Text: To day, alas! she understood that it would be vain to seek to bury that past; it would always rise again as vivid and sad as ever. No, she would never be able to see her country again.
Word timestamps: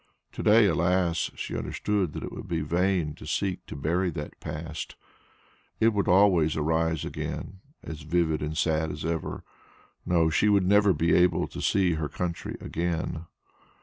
To 0.31 0.41
day, 0.41 0.65
alas! 0.65 1.29
she 1.35 1.55
understood 1.55 2.13
that 2.13 2.23
it 2.23 2.31
would 2.31 2.47
be 2.47 2.61
vain 2.61 3.13
to 3.13 3.27
seek 3.27 3.63
to 3.67 3.75
bury 3.75 4.09
that 4.09 4.39
past; 4.39 4.95
it 5.79 5.89
would 5.89 6.07
always 6.07 6.57
rise 6.57 7.05
again 7.05 7.59
as 7.83 8.01
vivid 8.01 8.41
and 8.41 8.57
sad 8.57 8.89
as 8.91 9.05
ever. 9.05 9.43
No, 10.03 10.31
she 10.31 10.49
would 10.49 10.65
never 10.65 10.91
be 10.91 11.13
able 11.13 11.47
to 11.49 11.61
see 11.61 11.93
her 11.93 12.09
country 12.09 12.57
again. 12.59 13.27